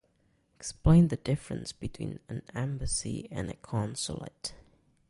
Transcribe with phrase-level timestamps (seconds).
[0.55, 4.53] Explain the difference between an embassy and a consulate.